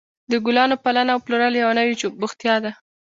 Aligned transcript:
د 0.31 0.33
ګلانو 0.45 0.75
پالنه 0.83 1.11
او 1.13 1.19
پلورل 1.25 1.53
یوه 1.61 1.73
نوې 1.79 1.95
بوختیا 2.19 2.55
ده. 2.63 2.71